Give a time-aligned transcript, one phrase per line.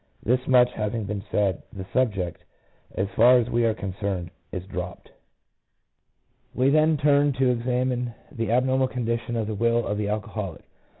[0.23, 2.43] This much having been said, the subject,
[2.95, 5.11] as far as we are concerned, is dropped.
[6.55, 10.63] We turn then to examine the abnormal condition of the will of the alcoholic.